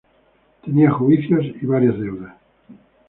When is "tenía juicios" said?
0.65-1.45